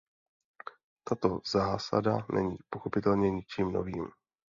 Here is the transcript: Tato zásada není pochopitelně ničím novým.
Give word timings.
Tato 1.03 1.41
zásada 1.51 2.25
není 2.33 2.57
pochopitelně 2.69 3.29
ničím 3.31 3.71
novým. 3.71 4.07